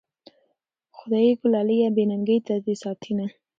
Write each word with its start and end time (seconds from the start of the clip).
خدايږو 0.97 1.45
لالیه 1.53 1.89
بې 1.95 2.03
ننګۍ 2.11 2.39
ته 2.47 2.55
دي 2.65 2.75
ساتينه 2.83 3.25